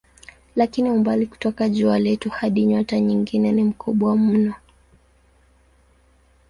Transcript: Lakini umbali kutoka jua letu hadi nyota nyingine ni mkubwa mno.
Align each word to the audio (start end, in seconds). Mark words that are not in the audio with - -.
Lakini 0.55 0.91
umbali 0.91 1.27
kutoka 1.27 1.69
jua 1.69 1.99
letu 1.99 2.29
hadi 2.29 2.65
nyota 2.65 2.99
nyingine 2.99 3.51
ni 3.51 3.63
mkubwa 3.63 4.15
mno. 4.17 4.53